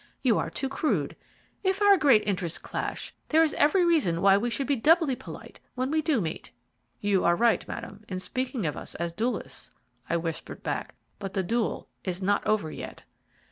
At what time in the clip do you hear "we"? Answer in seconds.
4.35-4.49, 5.91-6.01